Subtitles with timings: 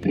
[0.00, 0.10] Hallo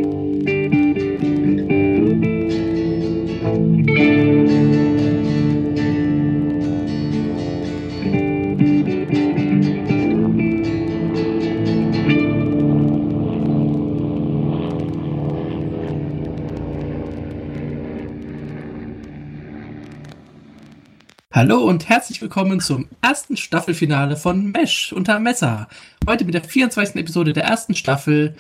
[21.64, 25.70] und herzlich willkommen zum ersten Staffelfinale von Mesh unter Messer.
[26.06, 26.96] Heute mit der 24.
[26.98, 28.36] Episode der ersten Staffel,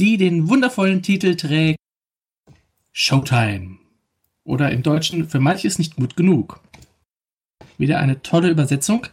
[0.00, 1.78] die den wundervollen Titel trägt
[2.92, 3.78] Showtime.
[4.44, 6.60] Oder im Deutschen für manche ist nicht gut genug.
[7.76, 9.06] Wieder eine tolle Übersetzung.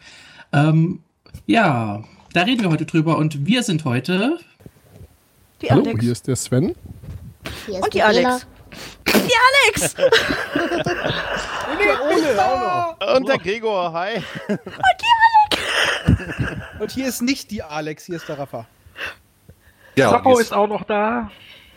[0.53, 1.03] Ähm,
[1.45, 2.03] ja,
[2.33, 4.39] da reden wir heute drüber und wir sind heute.
[5.61, 6.01] Die Hallo, Alex.
[6.01, 6.75] hier ist der Sven.
[7.65, 8.47] Hier ist Und die Alex.
[9.05, 9.33] Die
[9.73, 9.95] Alex!
[13.15, 14.21] Und der Gregor, hi.
[16.79, 18.67] Und hier ist nicht die Alex, hier ist der Rafa.
[19.97, 21.31] Ja, und Zappo ist auch noch da.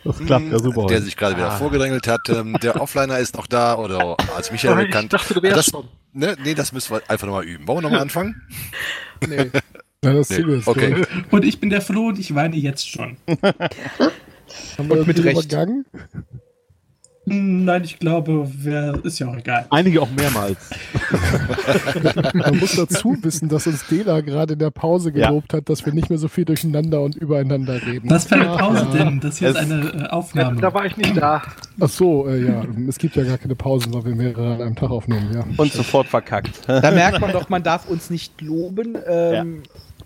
[0.05, 0.87] Das klappt ja super.
[0.87, 2.21] der sich gerade wieder vorgedrängelt hat.
[2.31, 5.13] Ähm, der Offliner ist noch da oder als Michael Ah, ich bekannt.
[5.13, 5.89] dachte, du wärst das, schon.
[6.15, 7.67] ne, nee, das müssen wir einfach nochmal üben.
[7.67, 8.41] Wollen wir nochmal anfangen?
[9.29, 9.51] Nee.
[10.03, 11.05] Ja, das Nee, ist okay.
[11.31, 13.19] Und ich bin der Flo und ich weine jetzt schon.
[13.29, 15.45] Haben wir mit mit Recht.
[15.53, 15.85] übergangen?
[17.31, 19.67] Hm, Nein, ich glaube, wer ist ja auch egal.
[19.71, 20.59] Einige auch mehrmals.
[22.35, 25.29] Man muss dazu wissen, dass uns Dela gerade in der Pause Ja.
[25.29, 28.11] gelobt hat, dass wir nicht mehr so viel durcheinander und übereinander reden.
[28.11, 29.05] Was für eine Pause Ja.
[29.05, 29.21] denn?
[29.21, 30.61] Das hier ist Es- eine äh, Da, Aufnahme.
[30.61, 31.43] da war ich nicht da.
[31.81, 32.63] Ach so, äh, ja.
[32.89, 35.45] Es gibt ja gar keine Pausen, weil wir mehrere an einem Tag aufnehmen, ja.
[35.57, 36.61] Und sofort verkackt.
[36.67, 38.97] Da merkt man doch, man darf uns nicht loben.
[39.09, 39.63] Ähm,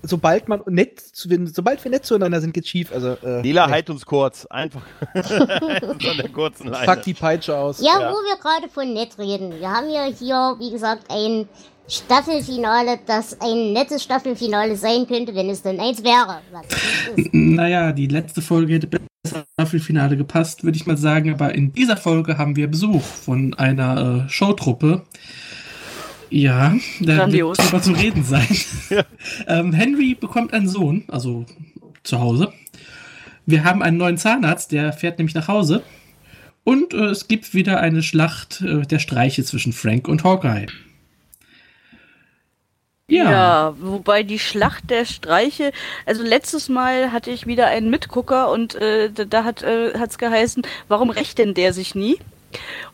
[0.07, 2.93] Sobald man nett, sobald wir nett zueinander sind, geht's schief.
[2.93, 3.73] Also, äh, Lila, nee.
[3.73, 4.47] halt uns kurz.
[4.47, 4.83] Einfach.
[5.15, 6.87] Von der kurzen Leine.
[6.87, 7.81] Pack die Peitsche aus.
[7.81, 8.11] Ja, Ja.
[8.11, 9.59] wo wir gerade von nett reden.
[9.59, 11.49] Wir haben ja hier, wie gesagt, ein
[11.89, 16.41] Staffelfinale, das ein nettes Staffelfinale sein könnte, wenn es denn eins wäre.
[17.33, 21.33] Naja, die letzte Folge hätte besser auf das Finale gepasst, würde ich mal sagen.
[21.33, 25.03] Aber in dieser Folge haben wir Besuch von einer äh, Showtruppe.
[26.31, 27.59] Ja, da Grandios.
[27.59, 28.57] wird drüber zu reden sein.
[29.47, 31.47] ähm, Henry bekommt einen Sohn, also
[32.03, 32.53] zu Hause.
[33.47, 35.83] Wir haben einen neuen Zahnarzt, der fährt nämlich nach Hause.
[36.65, 40.67] Und äh, es gibt wieder eine Schlacht äh, der Streiche zwischen Frank und Hawkeye.
[43.07, 43.75] Ja.
[43.81, 45.73] wobei die Schlacht der Streiche,
[46.07, 50.67] also letztes Mal hatte ich wieder einen Mitgucker und äh, da, da hat es geheißen,
[50.89, 52.19] warum rächt denn der sich nie?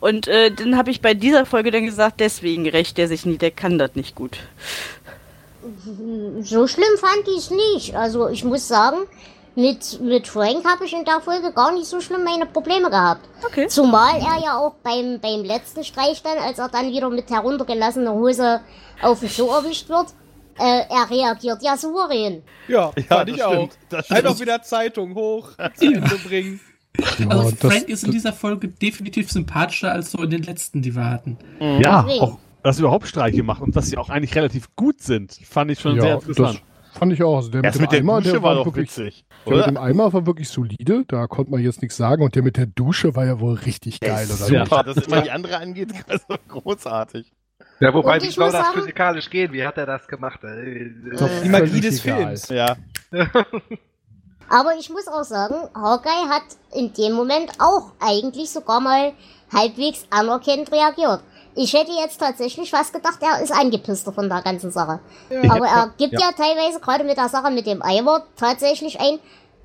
[0.01, 3.39] Und äh, dann habe ich bei dieser Folge dann gesagt, deswegen rächt der sich nie,
[3.39, 4.39] der kann das nicht gut.
[6.43, 7.95] So schlimm fand ich es nicht.
[7.95, 8.99] Also ich muss sagen,
[9.55, 13.29] mit, mit Frank habe ich in der Folge gar nicht so schlimm meine Probleme gehabt.
[13.45, 13.69] Okay.
[13.69, 18.13] Zumal er ja auch beim, beim letzten Streich dann, als er dann wieder mit heruntergelassener
[18.13, 18.61] Hose
[19.03, 20.07] auf den Klo erwischt wird,
[20.59, 22.43] äh, er reagiert ja souverän.
[22.69, 23.53] Ja, Ja, fand das ich auch.
[23.53, 24.19] stimmt, das stimmt.
[24.25, 26.61] Einfach wieder Zeitung hoch, zu bringen.
[27.19, 30.83] Ja, Also das- Frank ist in dieser Folge definitiv sympathischer als so in den letzten,
[30.83, 31.39] die wir hatten.
[31.61, 32.21] Ja, Deswegen.
[32.25, 35.71] auch, dass sie überhaupt Streiche machen und dass sie auch eigentlich relativ gut sind, fand
[35.71, 36.63] ich schon sehr ja, interessant.
[36.91, 37.37] das fand ich auch.
[37.37, 39.25] Also der Das mit mit dem der Eimer, Dusche der war war doch wirklich, witzig.
[39.47, 42.23] der mit dem Eimer war wirklich solide, da konnte man jetzt nichts sagen.
[42.23, 44.53] Und der mit der Dusche war ja wohl richtig geil, oder?
[44.53, 44.65] Ja.
[44.67, 47.33] Super, dass immer die andere angeht, also großartig.
[47.79, 49.53] Ja, wobei, wie ich soll das physikalisch gehen?
[49.53, 50.45] Wie hat er das gemacht?
[50.45, 52.01] Äh, Doch Die Magie des.
[52.03, 52.49] Films.
[52.51, 52.77] Ja.
[54.51, 56.43] Aber ich muss auch sagen, Hawkeye hat
[56.75, 59.13] in dem Moment auch eigentlich sogar mal
[59.53, 61.23] halbwegs anerkennend reagiert.
[61.55, 65.01] Ich hätte jetzt tatsächlich fast gedacht, er ist angepisster von der ganzen Sache.
[65.49, 66.33] Aber er gibt ja.
[66.33, 69.19] teilweise, gerade mit der Sache mit dem Eimer, tatsächlich ein,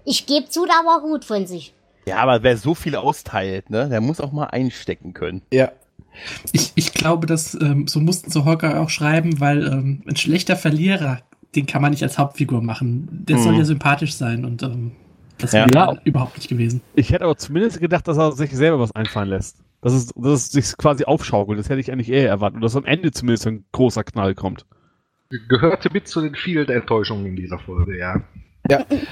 [0.04, 1.74] ich gebe zu, der war gut von sich.
[2.08, 5.42] Ja, aber wer so viel austeilt, ne, der muss auch mal einstecken können.
[5.52, 5.72] Ja.
[6.54, 10.56] Ich, ich glaube, dass ähm, so mussten sie Hawkeye auch schreiben, weil ähm, ein schlechter
[10.56, 11.20] Verlierer,
[11.56, 13.08] den kann man nicht als Hauptfigur machen.
[13.28, 13.60] Der soll Mhm.
[13.60, 14.92] ja sympathisch sein und ähm,
[15.38, 15.66] das Ja.
[15.66, 15.98] wäre Ja.
[16.04, 16.82] überhaupt nicht gewesen.
[16.96, 19.58] Ich hätte aber zumindest gedacht, dass er sich selber was einfallen lässt.
[19.82, 21.60] Dass es, dass es sich quasi aufschaukelt.
[21.60, 22.56] Das hätte ich eigentlich eher erwartet.
[22.56, 24.66] Und dass am Ende zumindest ein großer Knall kommt.
[25.50, 28.22] gehörte mit zu den vielen Enttäuschungen in dieser Folge, ja.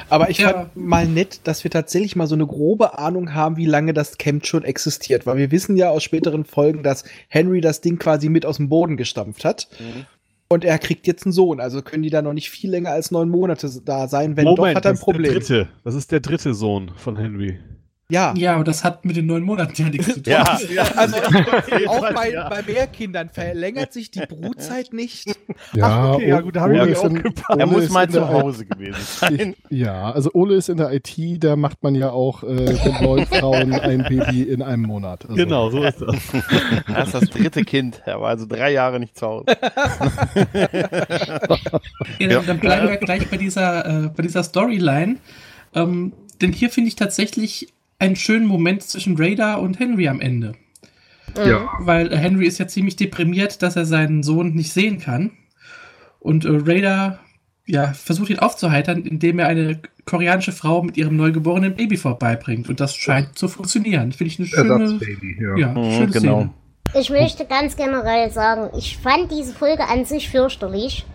[0.10, 0.50] Aber ich Ja.
[0.50, 4.18] fand mal nett, dass wir tatsächlich mal so eine grobe Ahnung haben, wie lange das
[4.18, 5.26] Camp schon existiert.
[5.28, 8.70] Weil wir wissen ja aus späteren Folgen, dass Henry das Ding quasi mit aus dem
[8.70, 9.68] Boden gestampft hat.
[10.50, 11.60] Und er kriegt jetzt einen Sohn.
[11.60, 14.38] Also können die da noch nicht viel länger als neun Monate da sein.
[14.38, 15.34] Wenn doch, hat er ein das ist der Problem.
[15.34, 15.70] dritte.
[15.84, 17.60] Das ist der dritte Sohn von Henry.
[18.14, 18.34] Ja.
[18.38, 20.34] Ja, aber das hat mit den neun Monaten ja nichts zu tun.
[20.34, 20.44] Ja,
[20.96, 21.18] Also
[21.88, 22.48] auch bei, ja.
[22.48, 25.36] bei Mehrkindern verlängert sich die Brutzeit nicht.
[25.74, 27.04] Ja, okay, ja, gut, da hab ich auch.
[27.06, 27.24] Ole
[27.58, 29.56] er muss ist mal zu Hause gewesen sein.
[29.70, 33.02] Ich, ja, also Ole ist in der IT, da macht man ja auch äh, mit
[33.02, 35.24] neun Frauen ein Baby in einem Monat.
[35.24, 36.16] Also, Genau, so ist das.
[36.94, 38.02] Das ist das dritte Kind.
[38.06, 39.46] Er war also drei Jahre nicht zu Hause.
[42.20, 45.18] Ja, dann, dann bleiben wir gleich bei dieser, äh, bei dieser Storyline.
[45.74, 50.54] Ähm, denn hier finde ich tatsächlich einen schönen Moment zwischen Raider und Henry am Ende.
[51.38, 51.70] Ja.
[51.80, 55.32] Weil äh, Henry ist ja ziemlich deprimiert, dass er seinen Sohn nicht sehen kann.
[56.20, 57.20] Und äh, Raider
[57.66, 62.70] ja, versucht ihn aufzuheitern, indem er eine koreanische Frau mit ihrem neugeborenen Baby vorbeibringt.
[62.70, 64.12] Und das scheint zu funktionieren.
[64.12, 65.00] Finde ich eine schöne,
[65.40, 65.58] ja.
[65.58, 66.40] ja, Mhm, schöne genau.
[66.40, 66.54] Szene.
[66.96, 71.06] Ich möchte ganz generell sagen, ich fand diese Folge an sich fürchterlich.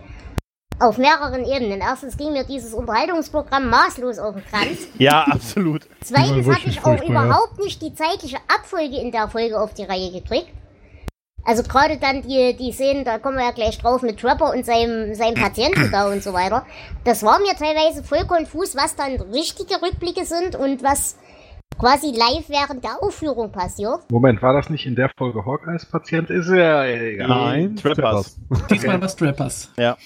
[0.79, 1.81] Auf mehreren Ebenen.
[1.81, 4.87] Erstens ging mir dieses Unterhaltungsprogramm maßlos auf den Kranz.
[4.97, 5.87] Ja, absolut.
[6.01, 7.25] Zweitens habe ich auch furchtbar, ja.
[7.25, 10.49] überhaupt nicht die zeitliche Abfolge in der Folge auf die Reihe gekriegt.
[11.45, 14.65] Also gerade dann die, die Szenen, da kommen wir ja gleich drauf mit Trapper und
[14.65, 16.65] seinem, seinem Patienten da und so weiter.
[17.03, 21.17] Das war mir teilweise voll konfus, was dann richtige Rückblicke sind und was
[21.77, 24.01] quasi live während der Aufführung passiert.
[24.11, 26.29] Moment, war das nicht in der Folge Hawkeyes Patient?
[26.29, 27.27] Ist ja egal.
[27.27, 28.37] Nein, Trappers.
[28.69, 29.71] Diesmal war Strappers.
[29.77, 29.97] Ja.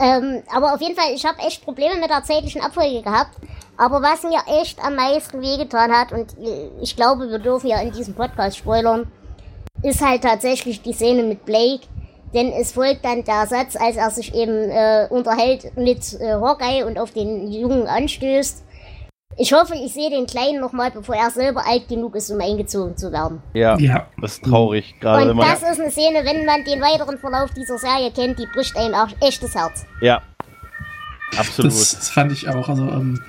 [0.00, 3.36] Ähm, aber auf jeden Fall, ich habe echt Probleme mit der zeitlichen Abfolge gehabt.
[3.76, 6.34] Aber was mir echt am meisten wehgetan hat, und
[6.80, 9.10] ich glaube, wir dürfen ja in diesem Podcast spoilern,
[9.82, 11.86] ist halt tatsächlich die Szene mit Blake.
[12.34, 16.84] Denn es folgt dann der Satz, als er sich eben äh, unterhält mit äh, Hawkeye
[16.84, 18.64] und auf den Jungen anstößt.
[19.36, 22.96] Ich hoffe, ich sehe den Kleinen nochmal, bevor er selber alt genug ist, um eingezogen
[22.96, 23.40] zu werden.
[23.54, 24.06] Ja, Ja.
[24.20, 24.94] das ist traurig.
[25.00, 28.38] Gerade wenn Und das ist eine Szene, wenn man den weiteren Verlauf dieser Serie kennt,
[28.38, 29.84] die bricht einem auch echtes Herz.
[30.00, 30.22] Ja.
[31.36, 31.70] Absolut.
[31.70, 32.68] Das, das fand ich auch.
[32.68, 33.22] Also, ähm,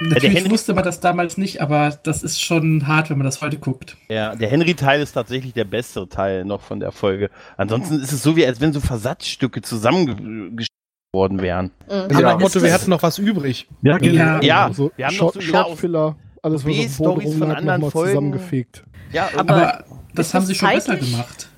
[0.00, 3.40] natürlich Henry- wusste man das damals nicht, aber das ist schon hart, wenn man das
[3.40, 3.96] heute guckt.
[4.10, 7.30] Ja, der Henry-Teil ist tatsächlich der bessere Teil noch von der Folge.
[7.56, 10.68] Ansonsten ist es so, wie als wenn so Versatzstücke zusammengeschnitten
[11.12, 11.66] worden wären.
[11.86, 11.92] Mhm.
[11.92, 13.66] Also nach Aber dem Motto, wir hatten noch was übrig.
[13.82, 14.14] Ja, genau.
[14.18, 14.40] Ja.
[14.42, 17.56] Ja, Also wir haben noch so wieder aus Shortfiller, alles was auf Boden von rumlag,
[17.58, 18.08] anderen Folgen.
[18.10, 18.84] zusammengefegt.
[19.12, 19.84] Ja, Aber Aber
[20.14, 21.48] das haben sie schon besser gemacht.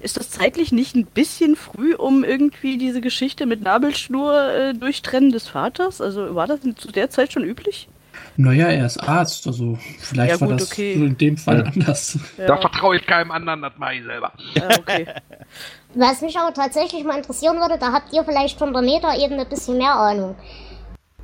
[0.00, 5.30] Ist das zeitlich nicht ein bisschen früh, um irgendwie diese Geschichte mit Nabelschnur äh, durchtrennen
[5.30, 6.00] des Vaters?
[6.00, 7.88] Also war das zu der Zeit schon üblich?
[8.36, 10.94] Naja, er ist Arzt, also vielleicht Ja, war gut, das okay.
[10.94, 12.18] in dem Fall anders.
[12.38, 14.32] Da vertraue ich keinem anderen, das mache ich selber.
[14.54, 15.06] ja okay.
[15.94, 19.48] Was mich aber tatsächlich mal interessieren würde, da habt ihr vielleicht von der Meta-Ebene ein
[19.48, 20.36] bisschen mehr Ahnung.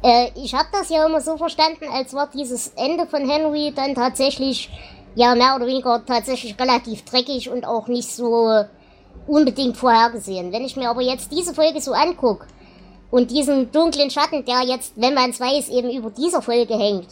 [0.02, 3.94] Äh, ich habe das ja immer so verstanden, als war dieses Ende von Henry dann
[3.94, 4.70] tatsächlich,
[5.14, 8.64] ja, mehr oder weniger tatsächlich relativ dreckig und auch nicht so
[9.26, 10.52] unbedingt vorhergesehen.
[10.52, 12.46] Wenn ich mir aber jetzt diese Folge so angucke
[13.10, 17.08] und diesen dunklen Schatten, der jetzt, wenn man es weiß, eben über dieser Folge hängt,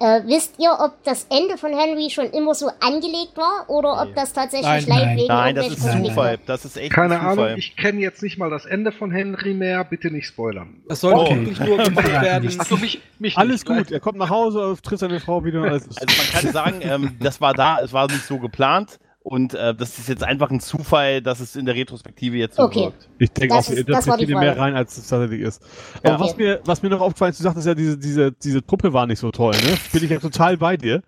[0.00, 4.14] äh, wisst ihr, ob das Ende von Henry schon immer so angelegt war oder ob
[4.14, 5.16] das tatsächlich Nein, live nein.
[5.16, 6.38] wegen Nein, das ist Konflikten- Zufall.
[6.46, 7.46] Das ist echt Keine ein Zufall.
[7.46, 9.82] Ahnung, ich kenne jetzt nicht mal das Ende von Henry mehr.
[9.82, 10.82] Bitte nicht spoilern.
[10.88, 11.40] Das sollte Okay.
[11.46, 12.60] wirklich nur gemacht werden.
[12.60, 13.76] Achso, mich, mich Alles nicht.
[13.76, 15.62] gut, er kommt nach Hause, trifft seine Frau wieder.
[15.62, 16.06] Also man
[16.42, 20.08] kann sagen, ähm, das war da, es war nicht so geplant und äh, das ist
[20.08, 22.84] jetzt einfach ein Zufall, dass es in der Retrospektive jetzt so Okay.
[22.86, 23.08] wirkt.
[23.18, 25.62] Ich denke Das auch, ist- das interpretieren mehr rein, als es tatsächlich ist.
[26.02, 26.20] Aber Ja.
[26.20, 29.06] was, mir, was mir noch aufgefallen ist, du sagtest ja, diese, diese, diese Truppe war
[29.06, 29.76] nicht so toll, ne?
[29.92, 31.02] Bin ich ja total bei dir.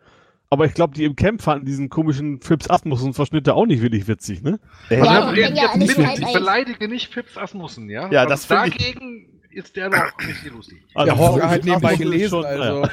[0.53, 4.09] Aber ich glaube, die im Camp fanden diesen komischen Phipps Asmussen Verschnitte auch nicht wirklich
[4.09, 4.59] witzig, ne?
[4.91, 5.05] Ja, Ja,
[5.49, 8.11] ja bitte, halb ich beleidige nicht Fips Asmussen, ja?
[8.11, 10.83] Ja, Also das Dagegen ist der noch nicht lustig.
[10.95, 12.83] Also, Der Hawker Phipps hat nebenbei gelesen, schon- also.
[12.83, 12.91] ja.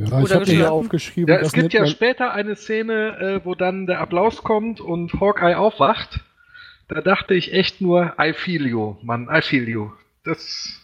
[0.00, 3.86] Ja, ich habe hier aufgeschrieben, Ja, es gibt ja später eine Szene, äh, wo dann
[3.86, 6.20] der Applaus kommt und Hawkeye aufwacht.
[6.88, 9.90] Da dachte ich echt nur, I feel you, Mann, I feel you.
[10.24, 10.80] Das.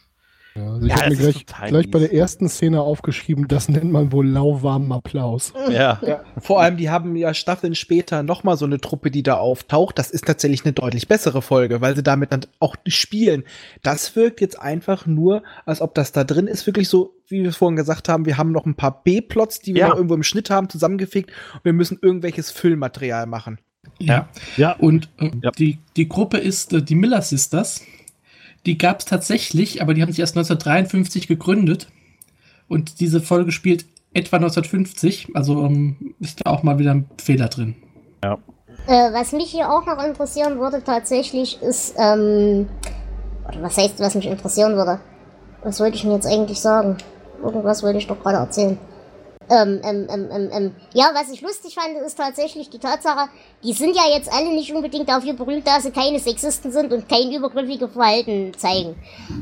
[0.54, 3.90] Ja, also ich Ja, habe mir gleich, gleich bei der ersten Szene aufgeschrieben, das nennt
[3.92, 5.52] man wohl lauwarmen Applaus.
[5.70, 6.00] Ja.
[6.04, 9.98] Ja, vor allem, die haben ja Staffeln später nochmal so eine Truppe, die da auftaucht.
[9.98, 13.44] Das ist tatsächlich eine deutlich bessere Folge, weil sie damit dann auch spielen.
[13.82, 17.52] Das wirkt jetzt einfach nur, als ob das da drin ist, wirklich so, wie wir
[17.52, 19.88] vorhin gesagt haben, wir haben noch ein paar B-Plots, die wir Ja.
[19.90, 23.58] noch irgendwo im Schnitt haben, zusammengefegt und wir müssen irgendwelches Füllmaterial machen.
[23.98, 24.28] Ja.
[24.56, 25.50] Ja, Und äh, Ja.
[25.52, 27.82] die, die Gruppe ist äh, die Miller Sisters.
[28.66, 31.88] Die gab es tatsächlich, aber die haben sich erst 1953 gegründet.
[32.68, 35.30] Und diese Folge spielt etwa 1950.
[35.34, 37.76] Also ähm, ist da auch mal wieder ein Fehler drin.
[38.86, 42.68] Äh, was mich hier auch noch interessieren würde tatsächlich ist, ähm,
[43.48, 45.00] oder was heißt, was mich interessieren würde?
[45.62, 46.96] Was wollte ich denn jetzt eigentlich sagen?
[47.42, 48.78] Irgendwas wollte ich doch gerade erzählen.
[49.50, 50.74] Ähm, ähm, ähm, ähm, ähm.
[50.94, 53.28] Ja, was ich lustig fand, ist tatsächlich die Tatsache,
[53.64, 57.08] die sind ja jetzt alle nicht unbedingt dafür berühmt, dass sie keine Sexisten sind und
[57.08, 58.94] kein übergriffiges Verhalten zeigen.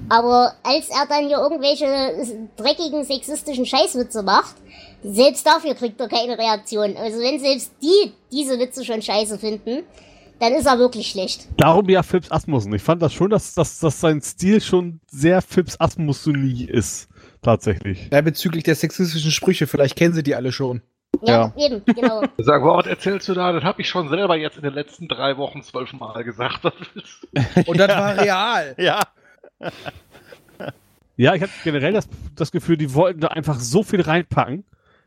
[0.08, 4.56] Aber als er dann hier irgendwelche dreckigen sexistischen Scheißwitze macht,
[5.04, 6.96] selbst dafür kriegt er keine Reaktion.
[6.96, 9.84] Also wenn selbst die diese Witze schon scheiße finden,
[10.38, 11.48] dann ist er wirklich schlecht.
[11.56, 12.72] darum ja Phipps Asmussen.
[12.72, 17.08] Ich fand das schon, dass, dass, dass sein Stil schon sehr Phipps Asmussen ist.
[17.42, 18.08] Tatsächlich.
[18.12, 20.82] Ja, bezüglich der sexistischen Sprüche, vielleicht kennen sie die alle schon.
[21.22, 22.22] Ja, eben, genau.
[22.38, 23.52] Sag, was erzählst du da?
[23.52, 26.64] Das habe ich schon selber jetzt in den letzten drei Wochen zwölfmal gesagt.
[26.64, 28.74] Das ist Und das war real.
[28.78, 29.00] Ja.
[31.16, 34.64] Ja, ich habe generell das, das Gefühl, die wollten da einfach so viel reinpacken,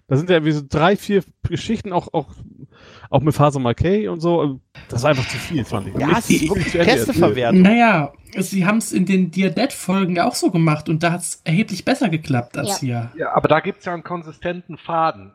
[0.08, 2.28] Da sind ja irgendwie so drei, vier Geschichten, auch, auch,
[3.10, 4.60] auch mit Faser Marquet und so.
[4.90, 5.96] Das ist einfach zu viel, fand ich.
[5.96, 7.62] Ja, es ist wirklich verwerten.
[7.62, 11.42] Naja, sie haben es in den Diadet-Folgen ja auch so gemacht und da hat es
[11.44, 13.12] erheblich besser geklappt als hier.
[13.18, 15.32] Ja, aber da gibt's ja einen konsistenten Faden.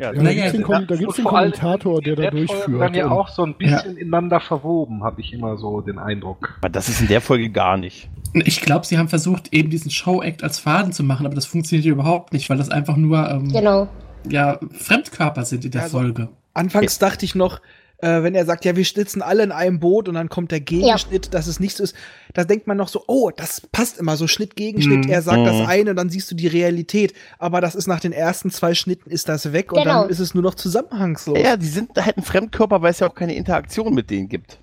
[0.00, 2.80] Ja, Ja, da Naja, gibt's den vor allem Kommentator, der da durchführt.
[2.80, 6.54] dann ja auch so ein bisschen ineinander verwoben, habe ich immer so den Eindruck.
[6.60, 8.08] Aber das ist in der Folge gar nicht.
[8.32, 11.84] Ich glaube, sie haben versucht, eben diesen Show-Act als Faden zu machen, aber das funktioniert
[11.86, 13.88] überhaupt nicht, weil das einfach nur ähm, Genau.
[14.28, 16.28] Ja, Fremdkörper sind in der Also- Folge.
[16.52, 17.60] Anfangs dachte ich noch,
[17.98, 20.60] äh, wenn er sagt, ja, wir sitzen alle in einem Boot und dann kommt der
[20.60, 21.94] Gegenschnitt, dass es nicht so ist,
[22.34, 25.10] da denkt man noch so, oh, das passt immer so Schnitt, Gegenschnitt, Mhm.
[25.10, 25.66] er sagt das Mhm.
[25.66, 29.10] eine und dann siehst du die Realität, aber das ist nach den ersten zwei Schnitten
[29.10, 30.02] ist das weg und Genau.
[30.02, 31.38] dann ist es nur noch zusammenhangslos.
[31.38, 34.58] Ja, die sind halt ein Fremdkörper, weil es ja auch keine Interaktion mit denen gibt.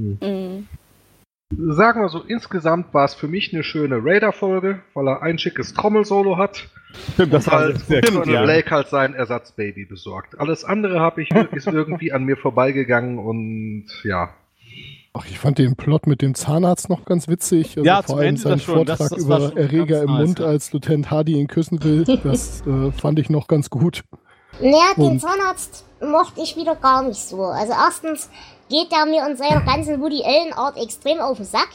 [0.00, 0.66] Mhm.
[1.56, 5.72] Sagen wir so, insgesamt war es für mich eine schöne Raider-Folge, weil er ein schickes
[5.72, 6.68] Trommelsolo hat.
[7.14, 8.30] Stimmt, das und halt sehr cool.
[8.30, 8.42] Ja.
[8.42, 10.38] Blake halt sein Ersatzbaby besorgt.
[10.38, 14.34] Alles andere habe ich ist irgendwie an mir vorbeigegangen und ja.
[15.14, 17.78] Ach, ich fand den Plot mit dem Zahnarzt noch ganz witzig.
[17.78, 18.84] Also Ja, vor zum allem Ende sein das schon.
[18.86, 20.46] Das- Vortrag das war über Erreger im nice, Mund, ja.
[20.46, 22.04] als Lieutenant Hardy ihn küssen will.
[22.24, 24.02] Das äh, fand ich noch ganz gut.
[24.60, 27.42] Naja, den Zahnarzt mochte ich wieder gar nicht so.
[27.42, 28.28] Also erstens
[28.68, 31.68] geht der mir in seiner ganzen Woody Allen Art extrem auf den Sack.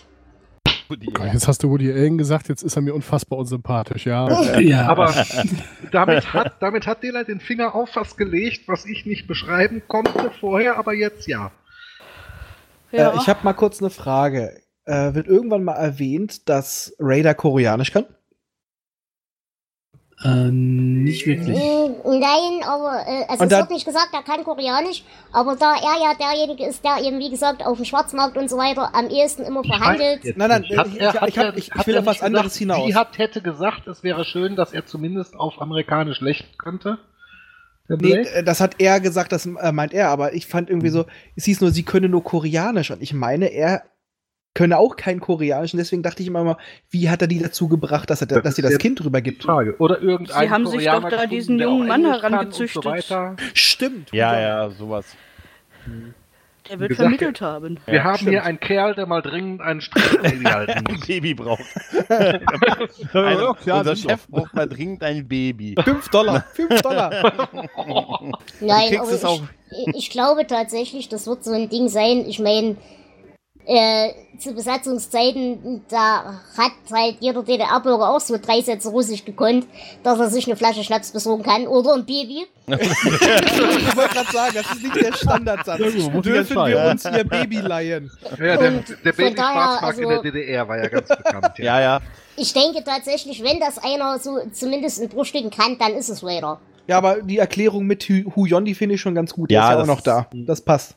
[1.32, 4.60] Jetzt hast du Woody Allen gesagt, jetzt ist er mir unfassbar unsympathisch, ja.
[4.60, 5.14] Ja, Aber
[5.92, 10.32] damit hat, damit hat Dela den Finger auf was gelegt, was ich nicht beschreiben konnte
[10.40, 11.52] vorher, aber jetzt ja.
[12.92, 13.12] Ja.
[13.12, 14.62] Äh, ich habe mal kurz eine Frage.
[14.86, 18.06] Äh, wird irgendwann mal erwähnt, dass Raider Koreanisch kann?
[20.24, 21.58] Äh, nicht wirklich.
[21.58, 26.02] Nein, aber äh, also es da- wird nicht gesagt, er kann Koreanisch, aber da er
[26.02, 29.44] ja derjenige ist, der eben wie gesagt auf dem Schwarzmarkt und so weiter am ehesten
[29.44, 30.22] immer verhandelt.
[30.38, 30.64] Nein, nein.
[30.78, 32.60] Hat ich- er- ich- hat ich hab- ich- ich will auf was nicht anderes gesagt,
[32.60, 32.86] hinaus.
[32.88, 36.98] Sie hat, hätte gesagt, es wäre schön, dass er zumindest auf Amerikanisch lächeln könnte.
[37.90, 41.44] Nee, das hat er gesagt, das äh, meint er, aber ich fand irgendwie so, es
[41.44, 43.84] hieß nur, sie könne nur Koreanisch und ich meine, er
[44.54, 46.58] könne auch kein Koreanisch und deswegen dachte ich immer mal,
[46.92, 49.44] wie hat er die dazu gebracht, dass er Das dass sie das Kind rübergibt?
[49.44, 49.76] Frage.
[49.80, 53.04] Oder irgendein Sie haben sich doch da gefunden, diesen jungen Mann herangezüchtet.
[53.04, 53.36] So.
[53.54, 54.12] Stimmt.
[54.12, 55.06] Ja, ja, sowas.
[56.70, 57.78] Der wird gesagt, vermittelt haben.
[57.86, 58.30] Wir Ja, haben stimmt.
[58.32, 61.08] hier einen Kerl, der mal dringend einen Strich halten Ein muss.
[61.08, 61.64] Baby braucht.
[62.10, 65.76] Ja, Also, ja, unser Chef braucht mal dringend ein Baby.
[65.84, 67.12] Fünf Dollar, fünf Dollar.
[68.62, 72.24] Nein, aber ich, ich glaube tatsächlich, das wird so ein Ding sein.
[72.28, 72.78] Ich meine,
[73.66, 79.68] äh, zu Besatzungszeiten, da hat halt jeder DDR-Bürger auch so drei Sätze Russisch gekonnt,
[80.04, 82.46] dass er sich eine Flasche Schnaps besorgen kann oder ein Baby.
[82.68, 82.78] ich
[83.96, 85.80] wollte gerade sagen, das ist nicht der Standardsatz.
[85.80, 85.90] Ja,
[86.22, 86.92] Dürfen wir ja.
[86.92, 88.12] uns hier Baby leihen?
[88.40, 91.08] Ja, der, Und der von Baby daher, Schwarzmarkt in der also- DDR war ja ganz
[91.08, 91.60] bekannt.
[91.60, 92.00] Ja, ja.
[92.36, 96.60] Ich denke tatsächlich, wenn das einer so zumindest in Bruchstücken kann, dann ist es Raider.
[96.88, 99.52] Ja, aber die Erklärung mit Hu Hu Yon, die finde ich schon ganz gut.
[99.52, 100.28] Der Ja, ist ja auch noch da.
[100.34, 100.96] Das passt.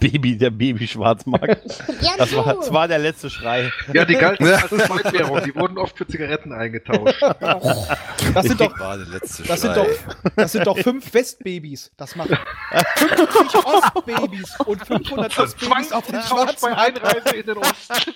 [0.00, 1.82] Baby, der Baby-Schwarzmarkt.
[2.00, 3.70] Ja, Das war, das war der letzte Schrei.
[3.92, 5.40] Ja, die galten als Zweitwährung.
[5.44, 7.20] Die wurden oft für Zigaretten eingetauscht.
[8.34, 9.84] Das sind doch, War der letzte das sind Schrei.
[9.84, 11.90] doch, das sind doch fünf Westbabys.
[11.96, 12.30] Das macht
[12.96, 16.78] 50 Ostbabys und 500 Ostbabys auf den Zwangstausch bei Schwarzmarkt.
[16.78, 18.12] Einreise in den Osten.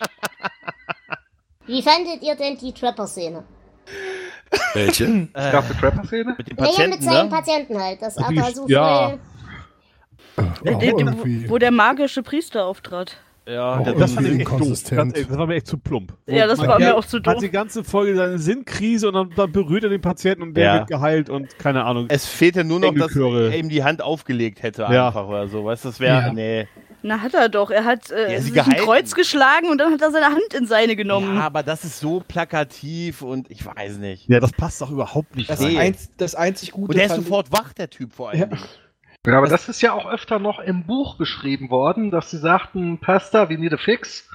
[1.66, 3.44] Wie fandet ihr denn die Trapper-Szene?
[4.74, 5.28] Welche?
[5.32, 6.34] Gab es eine Trapper-Szene?
[6.36, 7.36] Mit den Naja, mit Patienten, seinen ne?
[7.36, 8.02] Patienten halt.
[8.02, 9.18] Das Die- da so ja.
[10.64, 11.48] Der, irgendwie.
[11.48, 13.16] wo, wo der magische Priester auftrat.
[13.48, 14.14] Ja, der- Das.
[14.14, 14.46] Ganz ehrlich,
[15.26, 16.12] Das war mir echt zu plump.
[16.26, 17.38] Ja, das war mir hat- auch zu Hat doof.
[17.40, 20.74] die ganze Folge seine Sinnkrise und dann, dann berührt er den Patienten und der Ja.
[20.74, 22.06] wird geheilt und keine Ahnung.
[22.10, 25.08] Es fehlte nur noch, dass er ihm die Hand aufgelegt hätte Ja.
[25.08, 25.64] einfach oder so.
[25.64, 26.32] Weißt du, das wäre, Ja.
[26.32, 26.68] nee.
[27.02, 27.70] Na, hat er doch.
[27.70, 28.84] Er hat äh, Ja, sich ein gehalten.
[28.84, 31.34] Kreuz geschlagen und dann hat er seine Hand in seine genommen.
[31.36, 34.28] Ja, aber das ist so plakativ und ich weiß nicht.
[34.28, 35.48] Ja, das passt doch überhaupt nicht.
[35.48, 35.78] Das, Nee.
[35.78, 38.40] einz, das einzig Gute Und der ist sofort wach, der Typ vor allem.
[38.40, 38.48] Ja.
[39.26, 42.98] Ja, aber das ist ja auch öfter noch im Buch geschrieben worden, dass sie sagten,
[42.98, 44.26] Pastor, we need a fix.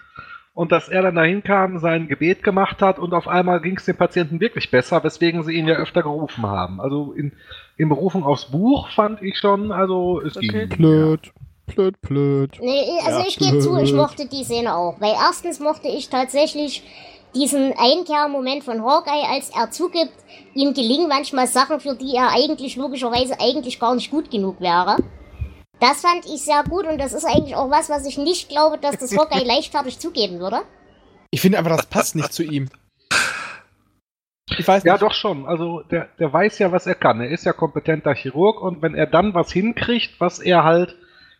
[0.54, 3.86] Und dass er dann dahin kam, sein Gebet gemacht hat und auf einmal ging es
[3.86, 6.80] dem Patienten wirklich besser, weswegen sie ihn ja öfter gerufen haben.
[6.80, 7.34] Also in,
[7.76, 10.68] in Berufung aufs Buch fand ich schon, also es Okay.
[10.68, 10.70] ging.
[10.70, 11.34] Blöd,
[11.66, 12.58] blöd, blöd.
[12.62, 13.26] Nee, also Ja.
[13.28, 15.02] ich gebe zu, ich mochte die Szene auch.
[15.02, 16.84] Weil erstens mochte ich tatsächlich
[17.36, 20.14] diesen Einkehrmoment von Hawkeye, als er zugibt,
[20.54, 24.98] ihm gelingen manchmal Sachen, für die er eigentlich logischerweise eigentlich gar nicht gut genug wäre.
[25.80, 28.78] Das fand ich sehr gut und das ist eigentlich auch was, was ich nicht glaube,
[28.78, 30.62] dass das Hawkeye leichtfertig zugeben würde.
[31.32, 32.70] Ich finde einfach, das passt nicht zu ihm.
[34.58, 34.92] Ich weiß nicht.
[34.92, 35.46] Ja, doch schon.
[35.46, 37.20] Also der, der weiß ja, was er kann.
[37.20, 40.96] Er ist ja kompetenter Chirurg und wenn er dann was hinkriegt, was er halt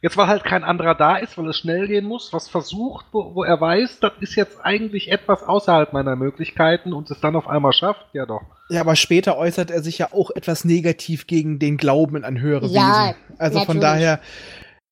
[0.06, 3.34] Jetzt, weil halt kein anderer da ist, weil es schnell gehen muss, was versucht, wo,
[3.34, 7.48] wo er weiß, das ist jetzt eigentlich etwas außerhalb meiner Möglichkeiten und es dann auf
[7.48, 8.44] einmal schafft, ja doch.
[8.70, 12.68] Ja, aber später äußert er sich ja auch etwas negativ gegen den Glauben an höhere
[12.68, 13.16] Ja, Wesen.
[13.40, 13.82] Also von natürlich.
[14.06, 14.20] daher,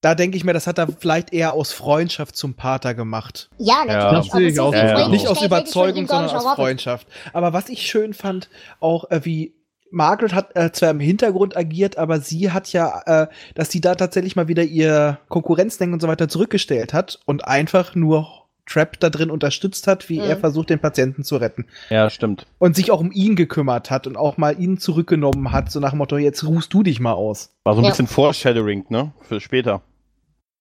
[0.02, 3.52] da denke ich mir, das hat er vielleicht eher aus Freundschaft zum Pater gemacht.
[3.60, 4.30] Ja, Ja, natürlich.
[4.30, 4.74] das sehe ich so auch.
[4.74, 5.08] Ja, ja.
[5.10, 6.56] Nicht aus von Überzeugung, sondern aus.
[6.56, 7.06] Freundschaft.
[7.34, 9.54] Aber was ich schön fand, auch äh, wie
[9.94, 13.96] Margaret hat äh, zwar im Hintergrund agiert, aber sie hat ja, äh, dass sie da
[13.96, 18.28] tatsächlich mal wieder ihr Konkurrenzdenken und so weiter zurückgestellt hat und einfach nur
[18.66, 20.26] Trap da drin unterstützt hat, wie Mhm.
[20.30, 21.66] er versucht, den Patienten zu retten.
[21.90, 22.46] Ja, stimmt.
[22.60, 25.90] Und sich auch um ihn gekümmert hat und auch mal ihn zurückgenommen hat, so nach
[25.92, 27.50] dem Motto, jetzt ruhst du dich mal aus.
[27.66, 27.90] War so ein Ja.
[27.90, 29.12] bisschen Foreshadowing, ne?
[29.22, 29.82] Für später.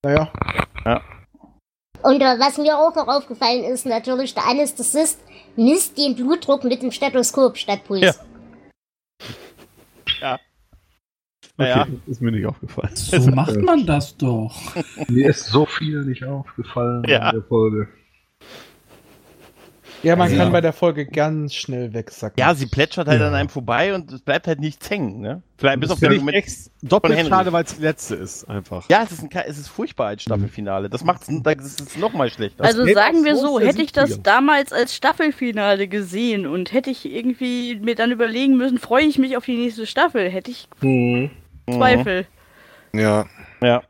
[0.04, 0.32] Naja.
[2.02, 5.20] Und äh, was mir auch noch aufgefallen ist, natürlich, der Anästhesist
[5.54, 8.00] misst den Blutdruck mit dem Stethoskop statt Puls.
[8.02, 8.12] Ja.
[10.22, 10.38] Ja.
[11.56, 11.82] Naja.
[11.82, 12.94] Okay, ist mir nicht aufgefallen.
[12.94, 14.56] So macht man das doch.
[15.08, 17.30] Mir ist so viel nicht aufgefallen Ja.
[17.30, 17.88] in der Folge.
[20.02, 20.38] Ja, man Ja.
[20.38, 22.34] kann bei der Folge ganz schnell wegsacken.
[22.38, 23.28] Ja, sie plätschert halt Ja.
[23.28, 25.42] an einem vorbei und es bleibt halt nichts hängen, ne?
[25.58, 26.36] Vielleicht bis auf den Moment.
[26.38, 28.88] ex doppelt schade, weil es die letzte ist, einfach.
[28.88, 30.90] Ja, es ist, ein, es ist furchtbar als Staffelfinale.
[30.90, 32.64] Das macht's, das ist noch mal schlechter.
[32.64, 37.76] Also sagen wir so hätte ich das damals als Staffelfinale gesehen und hätte ich irgendwie
[37.76, 41.30] mir dann überlegen müssen, freue ich mich auf die nächste Staffel, hätte ich Mhm.
[41.70, 42.26] Zweifel.
[42.92, 43.26] Ja,
[43.60, 43.82] Ja.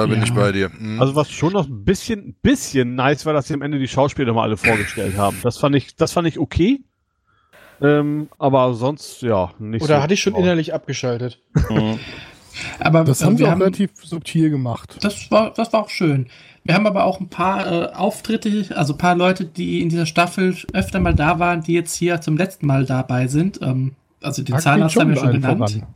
[0.00, 0.24] Da bin Ja.
[0.24, 0.70] ich bei dir.
[0.76, 1.00] Mhm.
[1.00, 4.32] Also was schon noch ein bisschen, bisschen nice war, dass sie am Ende die Schauspieler
[4.32, 5.36] mal alle vorgestellt haben.
[5.42, 6.80] Das fand ich, das fand ich okay.
[7.80, 10.02] Ähm, aber sonst, ja, nicht Oder so.
[10.02, 10.40] hatte ich schon wow.
[10.42, 11.40] innerlich abgeschaltet?
[11.70, 11.98] Mhm.
[12.80, 14.96] Aber Das haben sie wir auch relativ subtil gemacht.
[15.02, 16.26] Das war, das war auch schön.
[16.64, 20.06] Wir haben aber auch ein paar äh, Auftritte, also ein paar Leute, die in dieser
[20.06, 23.60] Staffel öfter mal da waren, die jetzt hier zum letzten Mal dabei sind.
[23.62, 25.70] Ähm, also den Ugly Zahnarzt haben wir John schon genannt.
[25.70, 25.86] voran.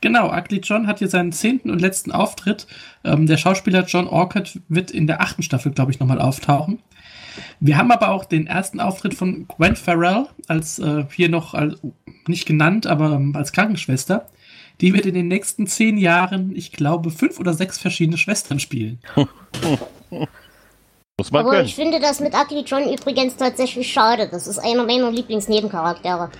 [0.00, 2.66] Genau, Ugly John hat hier seinen zehnten und letzten Auftritt.
[3.04, 6.80] Ähm, der Schauspieler John Orcutt wird in der achten Staffel, glaube ich, nochmal auftauchen.
[7.60, 11.80] Wir haben aber auch den ersten Auftritt von Gwen Farrell, als äh, hier noch als,
[12.26, 14.28] nicht genannt, aber ähm, als Krankenschwester.
[14.80, 18.98] Die wird in den nächsten zehn Jahren, ich glaube, fünf oder sechs verschiedene Schwestern spielen.
[21.18, 21.66] Muss man Aber können.
[21.66, 24.28] ich finde das mit Ugly John übrigens tatsächlich schade.
[24.30, 26.30] Das ist einer meiner Lieblingsnebencharaktere.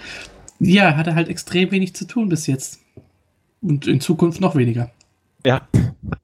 [0.62, 2.81] Ja, hat er halt extrem wenig zu tun bis jetzt.
[3.61, 4.90] Und in Zukunft noch weniger.
[5.44, 5.68] Ja.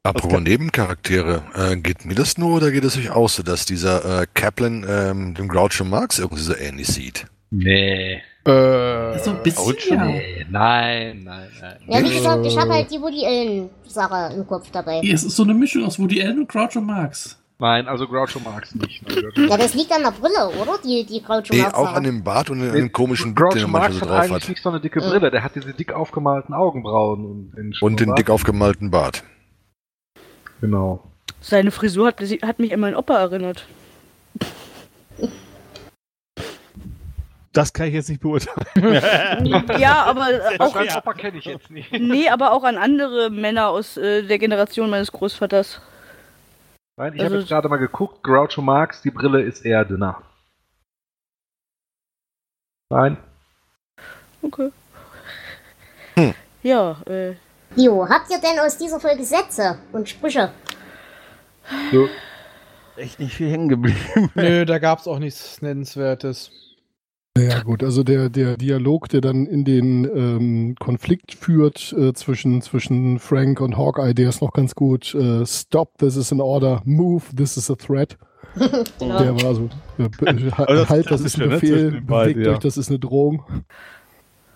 [0.02, 4.22] Apropos Nebencharaktere, äh, geht mir das nur oder geht es euch auch so, dass dieser
[4.22, 7.26] äh, Kaplan ähm, dem Groucho Marx irgendwie so ähnlich sieht?
[7.50, 8.22] Nee.
[8.44, 10.04] Äh, So ein bisschen, ja.
[10.04, 11.76] Nee, nein, nein, nein.
[11.86, 15.00] Ja, wie gesagt, ich habe halt die Woody Allen-Sache im Kopf dabei.
[15.02, 17.38] Ja, Es ist so eine Mischung aus Woody Allen und Groucho Marx.
[17.60, 19.02] Nein, also Groucho Marx nicht.
[19.36, 20.78] Ja, das liegt an der Brille, oder?
[20.84, 23.62] Die, die Groucho Nee, Marx auch an dem Bart und an dem komischen Blick, den
[23.62, 24.48] er manchmal Marx so hat drauf eigentlich hat.
[24.50, 25.30] nicht so eine dicke Brille.
[25.32, 29.24] Der hat diese dick aufgemalten Augenbrauen und den, Und den dick aufgemalten Bart.
[30.60, 31.02] Genau.
[31.40, 33.66] Seine Frisur hat, hat mich an meinen Opa erinnert.
[37.52, 38.66] Das kann ich jetzt nicht beurteilen.
[39.80, 40.28] ja, aber
[40.60, 41.90] auch, Dein Opa kenne ich jetzt nicht.
[41.92, 45.80] nee, aber auch an andere Männer aus äh, der Generation meines Großvaters.
[46.98, 48.22] Nein, ich Also- habe jetzt gerade mal geguckt.
[48.24, 50.20] Groucho Marx, die Brille ist eher dünner.
[52.90, 53.16] Nein.
[54.42, 54.72] Okay.
[56.14, 56.34] Hm.
[56.62, 57.34] Ja, äh,
[57.76, 60.50] Jo, habt ihr denn aus dieser Folge Sätze und Sprüche?
[62.96, 64.30] Echt nicht viel hängen geblieben.
[64.34, 66.50] Nö, da gab's auch nichts Nennenswertes.
[67.40, 72.62] Ja gut, also der, der Dialog, der dann in den ähm, Konflikt führt äh, zwischen,
[72.62, 75.14] zwischen Frank und Hawkeye, der ist noch ganz gut.
[75.14, 76.82] Äh, Stop, this is an order.
[76.84, 78.16] Move, this is a threat.
[78.98, 79.18] Genau.
[79.22, 82.52] Der war so, äh, Aber das halt, das ist ein ne, Befehl, bewegt ja.
[82.52, 83.42] euch, das ist eine Drohung.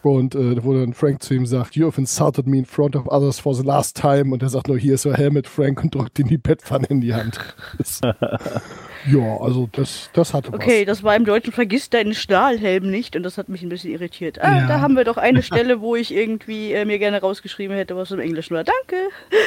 [0.03, 3.07] Und äh, wo dann Frank zu ihm sagt, you have insulted me in front of
[3.07, 4.33] others for the last time.
[4.33, 7.01] Und er sagt nur, hier ist your helmet, Frank, und drückt ihm die Bettpfanne in
[7.01, 7.39] die Hand.
[7.79, 8.01] Das,
[9.07, 10.87] ja, also das, das hatte okay, was.
[10.87, 14.41] das war im Deutschen Vergiss deinen Stahlhelm nicht und das hat mich ein bisschen irritiert.
[14.43, 14.67] Ah, Ja.
[14.67, 18.11] da haben wir doch eine Stelle, wo ich irgendwie äh, mir gerne rausgeschrieben hätte, was
[18.11, 18.65] im Englischen war.
[18.65, 18.97] Danke.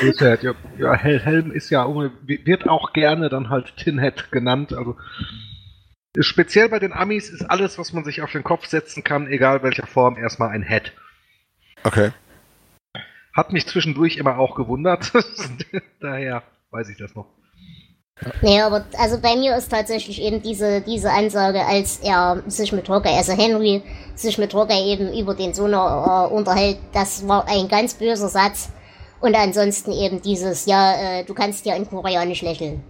[0.07, 1.85] Ist ja, ja, ja, Hel Helm ist ja,
[2.25, 4.73] wird auch gerne dann halt Tinhead genannt.
[4.73, 4.95] Also
[6.19, 9.63] speziell bei den Amis ist alles, was man sich auf den Kopf setzen kann, egal
[9.63, 10.93] welcher Form, erstmal ein Head.
[11.83, 12.11] Okay.
[13.33, 15.11] Hat mich zwischendurch immer auch gewundert.
[15.99, 17.27] Daher weiß ich das noch.
[18.41, 22.87] Nee, aber also bei mir ist tatsächlich eben diese, diese Ansage, als er sich mit
[22.87, 23.83] Hawkeye, also Henry,
[24.15, 28.69] sich mit Hawkeye eben über den Sonar äh, unterhält, das war ein ganz böser Satz.
[29.19, 32.83] Und ansonsten eben dieses, ja, äh, du kannst ja in Koreanisch lächeln.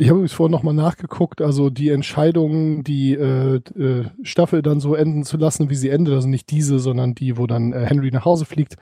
[0.00, 4.94] Ich habe übrigens vorhin nochmal nachgeguckt, also die Entscheidung, die äh, äh, Staffel dann so
[4.94, 8.12] enden zu lassen, wie sie endet, also nicht diese, sondern die, wo dann äh, Henry
[8.12, 8.76] nach Hause fliegt,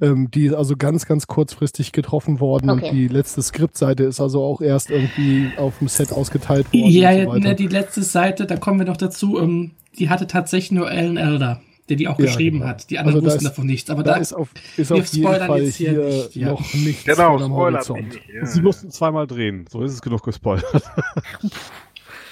[0.00, 2.88] ähm, die ist also ganz, ganz kurzfristig getroffen worden Okay.
[2.88, 6.86] und die letzte Skriptseite ist also auch erst irgendwie auf dem Set ausgeteilt worden.
[6.86, 7.48] Ja, und so ja, weiter.
[7.50, 11.18] ne, die letzte Seite, da kommen wir noch dazu, ähm, die hatte tatsächlich nur Alan
[11.18, 11.60] Elder,
[11.92, 12.70] der die auch Ja, geschrieben genau.
[12.70, 12.90] hat.
[12.90, 13.90] Die anderen Also da wussten ist- davon nichts.
[13.90, 16.36] Aber da da, ist auf, ist wir auf jeden spoilern Fall jetzt hier hier, nicht,
[16.36, 16.48] ja.
[16.50, 17.78] noch nichts Genau, am Spoiler.
[17.78, 18.18] Horizont.
[18.34, 18.46] Ja.
[18.46, 19.66] Sie mussten zweimal drehen.
[19.70, 20.64] So ist es genug gespoilert.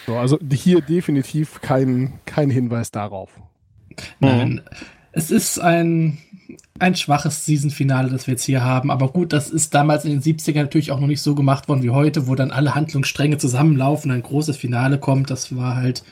[0.07, 3.31] So, also hier definitiv kein, kein Hinweis darauf.
[4.19, 4.63] Nein,
[5.13, 6.19] es ist ein,
[6.79, 8.91] ein schwaches Season-Finale, das wir jetzt hier haben.
[8.91, 11.83] Aber gut, das ist damals in den 70ern natürlich auch noch nicht so gemacht worden
[11.83, 15.31] wie heute, wo dann alle Handlungsstränge zusammenlaufen und ein großes Finale kommt.
[15.31, 16.03] Das war halt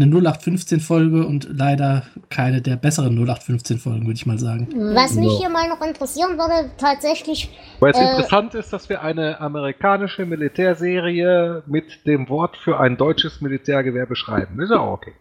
[0.00, 4.68] eine 0815-Folge und leider keine der besseren 0815-Folgen, würde ich mal sagen.
[4.94, 9.02] Was mich hier mal noch interessieren würde, tatsächlich, Weil es Äh, interessant ist, dass wir
[9.02, 14.60] eine amerikanische Militärserie mit dem Wort für ein deutsches Militärgewehr beschreiben.
[14.60, 15.12] Ist ja auch okay.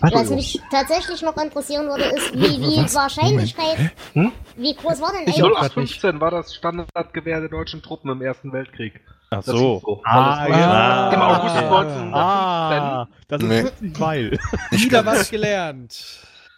[0.00, 2.94] was mich tatsächlich noch interessieren würde, ist, wie die Was?
[2.94, 4.32] Wahrscheinlichkeit, Hm?
[4.56, 6.02] wie groß war denn eigentlich, grad nicht.
[6.02, 9.00] 0815 war das Standardgewehr der deutschen Truppen im Ersten Weltkrieg.
[9.30, 9.76] Ach Das so.
[9.76, 10.00] ist so.
[10.04, 11.12] Ah, Weil es ja.
[11.12, 11.60] Im August Ah.
[11.60, 12.14] 1915.
[12.14, 13.60] Ah, das ist Nee.
[13.62, 14.38] plötzlich weil.
[14.72, 16.04] Wieder was gelernt.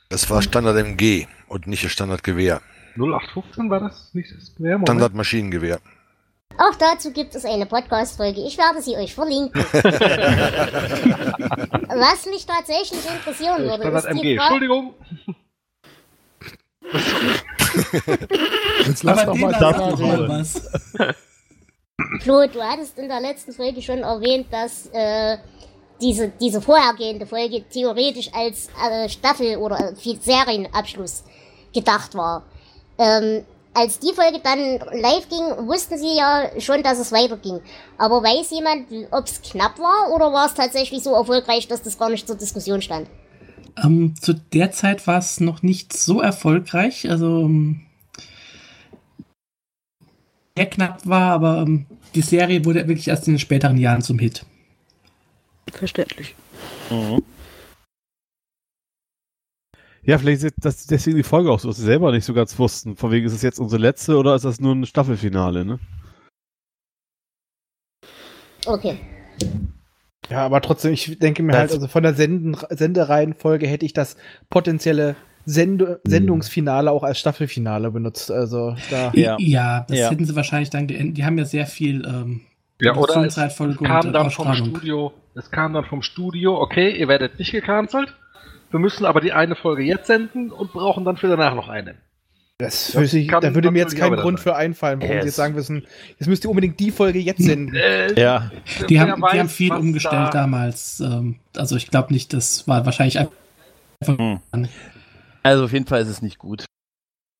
[0.08, 2.60] Das war Standard MG und nicht das Standardgewehr.
[2.96, 4.72] 0815 war das nicht das Gewehr?
[4.72, 4.88] Moment.
[4.88, 5.78] Standard Maschinengewehr.
[6.58, 9.62] auch dazu gibt es eine Podcast-Folge, ich werde sie euch verlinken.
[11.88, 14.36] was mich tatsächlich interessieren Äh, würde, Standard ist die MG.
[14.38, 14.94] Frage, Entschuldigung.
[18.86, 20.70] Jetzt lass doch mal mal was.
[22.20, 25.38] Flo, du hattest in der letzten Folge schon erwähnt, dass äh,
[26.00, 31.24] diese, diese vorhergehende Folge theoretisch als äh, Staffel- oder äh, Serienabschluss
[31.72, 32.42] gedacht war.
[32.98, 33.44] Ähm,
[33.74, 34.58] als die Folge dann
[35.00, 37.60] live ging, wussten sie ja schon, dass es weiterging.
[37.96, 41.98] Aber weiß jemand, ob es knapp war oder war es tatsächlich so erfolgreich, dass das
[41.98, 43.08] gar nicht zur Diskussion stand?
[43.82, 47.08] Ähm, zu der Zeit war es noch nicht so erfolgreich.
[47.08, 47.80] Also ähm,
[50.56, 54.18] sehr knapp war, aber ähm, die Serie wurde wirklich erst in den späteren Jahren zum
[54.18, 54.44] Hit.
[55.72, 56.34] Verständlich.
[56.90, 57.22] Mhm.
[60.04, 62.58] Ja, vielleicht ist das deswegen die Folge auch so, dass sie selber nicht so ganz
[62.58, 62.96] wussten.
[62.96, 65.78] Von wegen, ist es jetzt unsere letzte oder ist das nur ein Staffelfinale, ne?
[68.66, 68.98] Okay.
[70.28, 73.92] Ja, aber trotzdem, ich denke mir Das- halt, also von der Senden Sendereihenfolge hätte ich
[73.92, 74.16] das
[74.50, 78.30] potenzielle Send Sendungsfinale auch als Staffelfinale benutzt.
[78.30, 79.10] Also da.
[79.14, 79.36] Ja.
[79.40, 80.10] Ja, das Ja.
[80.10, 81.16] hätten sie wahrscheinlich dann geendet.
[81.18, 82.42] Die haben ja sehr viel ähm,
[82.80, 84.54] Ja, oder es kam äh, dann vom.
[84.54, 88.14] Studio, es kam dann vom Studio, okay, ihr werdet nicht gecancelt.
[88.70, 91.94] Wir müssen aber die eine Folge jetzt senden und brauchen dann für danach noch eine.
[92.58, 95.22] Das Das wüsste ich, kann da würde mir jetzt kein Grund für einfallen, warum Yes.
[95.24, 95.84] sie jetzt sagen müssen,
[96.18, 97.74] jetzt müsst ihr unbedingt die Folge jetzt senden.
[97.74, 98.50] Äh, Ja.
[98.88, 101.00] Die haben, die weiß, haben viel umgestellt da- damals.
[101.00, 103.32] Ähm, also ich glaube nicht, das war wahrscheinlich einfach.
[104.06, 104.38] Hm.
[105.42, 106.64] Also auf jeden Fall ist es nicht gut.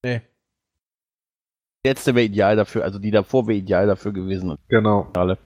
[0.05, 0.23] Nee.
[1.85, 4.57] Die letzte wäre ideal dafür, also die davor wäre ideal dafür gewesen.
[4.69, 5.09] Genau.
[5.15, 5.39] Alle.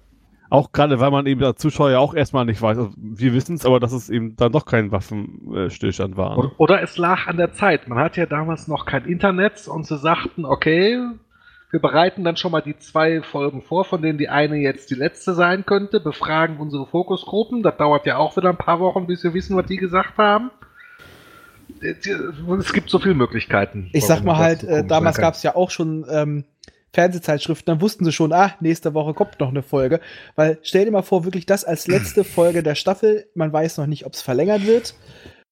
[0.48, 3.56] Auch gerade, weil man eben als Zuschauer ja auch erstmal nicht weiß, also wir wissen
[3.56, 6.36] es, aber dass es eben dann doch kein Waffenstillstand war.
[6.36, 6.36] Ne?
[6.36, 7.88] Oder, oder es lag an der Zeit.
[7.88, 11.00] Man hatte ja damals noch kein Internet und sie sagten, okay,
[11.70, 14.94] wir bereiten dann schon mal die zwei Folgen vor, von denen die eine jetzt die
[14.94, 17.62] letzte sein könnte, befragen unsere Fokusgruppen.
[17.62, 20.50] Das dauert ja auch wieder ein paar Wochen, bis wir wissen, was die gesagt haben.
[21.80, 23.90] Es gibt so viele Möglichkeiten.
[23.92, 26.44] Ich sag mal halt, äh, damals gab es ja auch schon ähm,
[26.92, 30.00] Fernsehzeitschriften, dann wussten sie schon, ah, nächste Woche kommt noch eine Folge.
[30.34, 33.86] Weil stell dir mal vor, wirklich das als letzte Folge der Staffel, man weiß noch
[33.86, 34.94] nicht, ob es verlängert wird.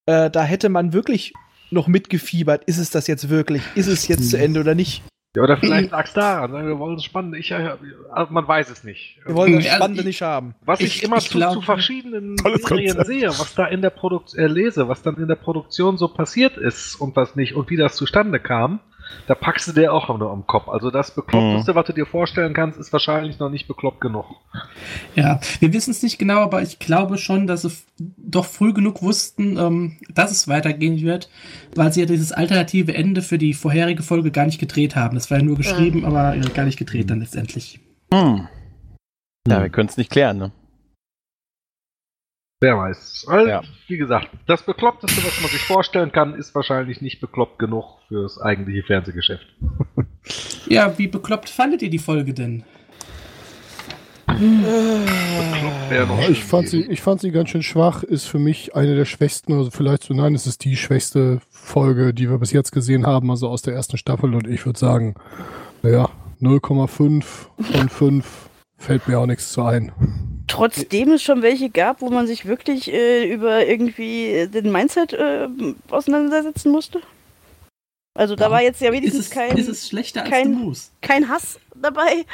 [0.07, 1.33] Äh, da hätte man wirklich
[1.71, 5.03] noch mitgefiebert, ist es das jetzt wirklich, ist es jetzt zu Ende oder nicht?
[5.35, 6.51] Ja, oder vielleicht lag's daran.
[6.51, 7.35] sagen, Wir wollen es spannend.
[7.35, 7.77] Ich, ja,
[8.11, 9.17] also man weiß es nicht.
[9.25, 10.55] Wir wollen das Ja, Spannende ich- nicht haben.
[10.65, 12.61] Was ich, Ich- immer ich zu, glaub- zu verschiedenen Serien
[12.95, 13.05] Konzept.
[13.07, 16.57] sehe, was da in der Produktion äh, lese, was dann in der Produktion so passiert
[16.57, 18.79] ist und was nicht und wie das zustande kam,
[19.27, 20.67] da packst du dir auch nur am Kopf.
[20.67, 24.25] Also das Bekloppteste, was du dir vorstellen kannst, ist wahrscheinlich noch nicht bekloppt genug.
[25.15, 29.01] Ja, wir wissen es nicht genau, aber ich glaube schon, dass sie doch früh genug
[29.01, 31.29] wussten, ähm, dass es weitergehen wird,
[31.75, 35.15] weil sie ja dieses alternative Ende für die vorherige Folge gar nicht gedreht haben.
[35.15, 37.79] Das war ja nur geschrieben, aber äh, gar nicht gedreht dann letztendlich.
[38.13, 38.47] Hm.
[39.47, 40.51] Ja, wir können es nicht klären, ne?
[42.61, 43.25] Wer weiß.
[43.27, 43.61] Also, Ja.
[43.87, 48.39] Wie gesagt, das Bekloppteste, was man sich vorstellen kann, ist wahrscheinlich nicht bekloppt genug fürs
[48.39, 49.45] eigentliche Fernsehgeschäft.
[50.67, 52.63] Ja, wie bekloppt fandet ihr die Folge denn?
[54.25, 58.39] Bekloppt wäre noch Ja, ich, fand sie, ich fand sie ganz schön schwach, ist für
[58.39, 62.39] mich eine der schwächsten, also vielleicht so, nein, es ist die schwächste Folge, die wir
[62.39, 65.13] bis jetzt gesehen haben, also aus der ersten Staffel und ich würde sagen,
[65.83, 66.09] naja,
[66.41, 69.91] 0,5 von 5 Fällt mir auch nichts zu ein.
[70.47, 75.13] Trotzdem es schon welche gab, wo man sich wirklich äh, über irgendwie äh, den Mindset
[75.13, 75.47] äh,
[75.89, 77.01] auseinandersetzen musste.
[78.17, 78.51] Also da Ja.
[78.51, 80.89] war jetzt ja Ist wenigstens es, kein, ist es schlechter als kein- der Moose?
[81.01, 82.25] kein Hass dabei.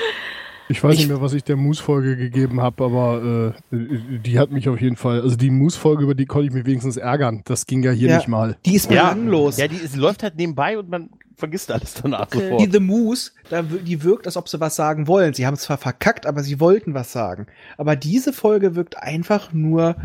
[0.69, 4.51] Ich weiß Ich- nicht mehr, was ich der Moose-Folge gegeben habe, aber äh, die hat
[4.51, 5.21] mich auf jeden Fall.
[5.21, 7.41] Also die Moose-Folge, über die konnte ich mich wenigstens ärgern.
[7.45, 8.17] Das ging ja hier Ja.
[8.17, 8.57] nicht mal.
[8.65, 9.13] Die ist Ja.
[9.13, 9.57] belanglos.
[9.57, 11.09] Ja, die ist, läuft halt nebenbei und man
[11.41, 12.39] vergisst alles danach Okay.
[12.49, 12.61] sofort.
[12.61, 15.33] Die The Moose, da, die wirkt, als ob sie was sagen wollen.
[15.33, 17.47] Sie haben zwar verkackt, aber sie wollten was sagen.
[17.77, 19.95] Aber diese Folge wirkt einfach nur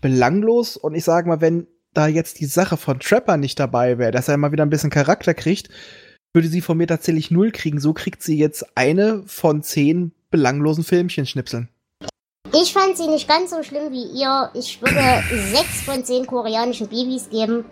[0.00, 0.76] belanglos.
[0.76, 4.28] Und ich sage mal, wenn da jetzt die Sache von Trapper nicht dabei wäre, dass
[4.28, 5.68] er mal wieder ein bisschen Charakter kriegt,
[6.34, 7.80] würde sie von mir tatsächlich null kriegen.
[7.80, 11.68] So kriegt sie jetzt eine von zehn belanglosen Filmchen-Schnipseln.
[12.52, 14.50] Ich fand sie nicht ganz so schlimm wie ihr.
[14.54, 14.94] Ich würde
[15.52, 17.64] sechs von zehn koreanischen Babys geben.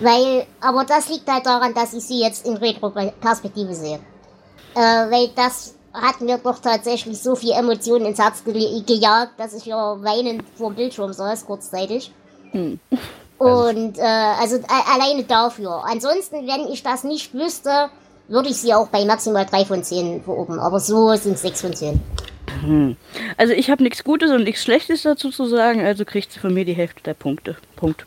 [0.00, 3.98] Weil, aber das liegt halt daran, dass ich sie jetzt in Retro-Perspektive sehe.
[4.74, 9.54] Äh, weil das hat mir doch tatsächlich so viel Emotionen ins Herz ge gejagt, dass
[9.54, 12.12] ich ja weinend vor dem Bildschirm saß, kurzzeitig.
[12.52, 12.78] Hm.
[13.38, 15.84] Und äh, also alleine dafür.
[15.84, 17.90] Ansonsten, wenn ich das nicht wüsste,
[18.28, 20.58] würde ich sie auch bei maximal drei von zehn verorten.
[20.58, 22.00] Aber so sind es sechs von zehn.
[22.62, 22.96] Hm.
[23.36, 26.52] Also ich habe nichts Gutes und nichts Schlechtes dazu zu sagen, also kriegt sie von
[26.52, 27.56] mir die Hälfte der Punkte.
[27.76, 28.06] Punkt.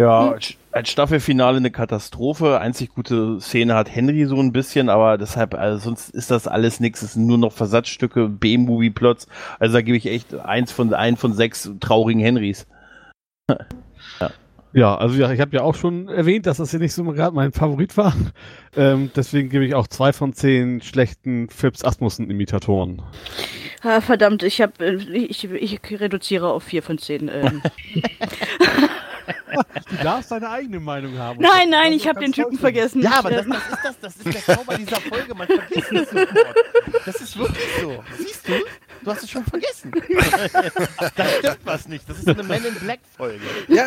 [0.00, 2.60] Ja, als- als Staffelfinale eine Katastrophe.
[2.60, 6.78] Einzig gute Szene hat Henry so ein bisschen, aber deshalb, also sonst ist das alles
[6.78, 7.02] nichts.
[7.02, 9.26] Es sind nur noch Versatzstücke, B-Movie-Plots.
[9.58, 12.66] Also da gebe ich echt eins von, ein von sechs traurigen Henrys.
[14.74, 17.34] Ja, also ja, ich habe ja auch schon erwähnt, dass das hier nicht so gerade
[17.34, 18.14] mein Favorit war.
[18.76, 23.02] Ähm, deswegen gebe ich auch zwei von zehn schlechten Phipps Asmussen-Imitatoren.
[23.82, 27.28] Ah, verdammt, ich habe ich, ich reduziere auf vier von zehn.
[27.32, 27.62] Ähm.
[29.90, 31.40] Du darfst deine eigene Meinung haben.
[31.40, 33.02] nein, nein, ich habe den Typen vergessen.
[33.02, 35.34] Ja, aber Ich, das, das, ist das, das ist der Zauber dieser Folge.
[35.34, 36.56] Man vergisst es sofort.
[37.06, 38.04] Das ist wirklich so.
[38.18, 38.52] Siehst du?
[39.04, 39.92] Du hast es schon vergessen.
[41.16, 42.08] da stimmt was nicht.
[42.08, 43.44] Das ist eine Men in Black Folge.
[43.68, 43.86] Ja,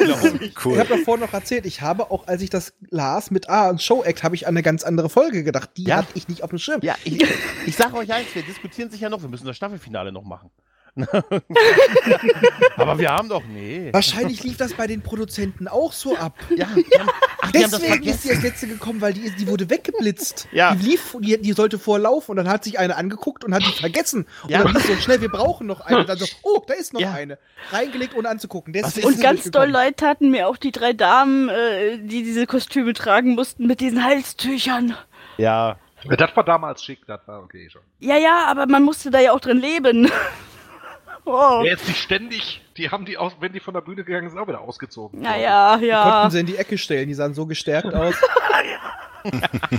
[0.63, 0.73] Cool.
[0.73, 3.81] Ich habe davor noch erzählt, ich habe auch, als ich das las mit A und
[3.81, 5.71] Show Act, habe ich an eine ganz andere Folge gedacht.
[5.77, 5.97] Die Ja.
[5.97, 6.79] hatte ich nicht auf dem Schirm.
[6.81, 7.21] Ja, ich,
[7.65, 9.21] ich sage euch eins, wir diskutieren sich ja noch.
[9.21, 10.49] Wir müssen das Staffelfinale noch machen.
[12.77, 13.89] aber wir haben doch, nee.
[13.93, 16.33] Wahrscheinlich lief das bei den Produzenten auch so ab.
[16.55, 17.09] Ja, die haben,
[17.41, 18.29] ach, Deswegen ist die vergessen.
[18.31, 20.47] als letzte gekommen, weil die, die wurde weggeblitzt.
[20.51, 20.75] Ja.
[20.75, 23.71] Die lief, die, die sollte vorlaufen und dann hat sich eine angeguckt und hat die
[23.79, 24.27] vergessen.
[24.47, 24.59] Ja.
[24.59, 25.99] Und dann hieß so schnell, wir brauchen noch eine.
[25.99, 27.13] Und dann so, oh, da ist noch Ja.
[27.13, 27.37] eine.
[27.71, 28.73] Reingelegt, ohne anzugucken.
[28.73, 32.45] Deswegen ist und ganz doll leid taten mir auch die drei Damen, äh, die diese
[32.47, 34.95] Kostüme tragen mussten mit diesen Halstüchern.
[35.37, 37.81] Ja, Ja, Das war damals schick, das war okay schon.
[37.99, 40.11] Ja, ja, aber man musste da ja auch drin leben.
[41.25, 41.61] oh.
[41.63, 44.47] Jetzt nicht ständig, die haben die aus, wenn die von der Bühne gegangen sind, auch
[44.47, 45.21] wieder ausgezogen.
[45.21, 46.03] Naja, ja.
[46.03, 48.15] Konnten sie in die Ecke stellen, die sahen so gestärkt aus.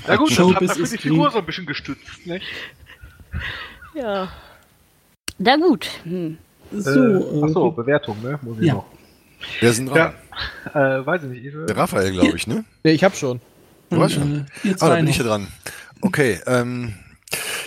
[0.06, 2.46] Ja gut, das Showbiz hat dafür ist die Figur so ein bisschen gestützt, nicht?
[3.94, 4.28] Ja.
[5.38, 5.88] Na gut.
[6.04, 6.38] Hm.
[6.70, 8.38] So, äh, achso, äh, Bewertung, ne?
[8.42, 8.74] Muss ich Ja.
[8.74, 8.86] noch.
[9.60, 10.14] Wer sind dran?
[10.74, 11.44] Ja, äh, weiß ich nicht.
[11.46, 12.64] Ich, äh, Der Raphael, glaube ich, ne?
[12.84, 13.40] nee, ich hab schon.
[13.90, 14.46] Du warst schon.
[14.64, 15.48] äh, Ah, da bin ich ja dran.
[16.00, 16.94] Okay, ähm,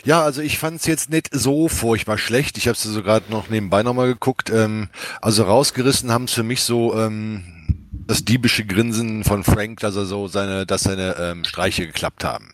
[0.03, 2.57] ja, also ich fand es jetzt nicht so furchtbar schlecht.
[2.57, 4.49] Ich habe es so gerade noch nebenbei nochmal geguckt.
[4.49, 4.89] Ähm,
[5.21, 10.05] also rausgerissen haben es für mich so ähm, das diebische Grinsen von Frank, dass er
[10.05, 12.51] so seine, dass seine ähm, Streiche geklappt haben.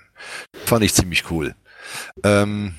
[0.65, 1.55] Fand ich ziemlich cool.
[2.23, 2.75] Ähm,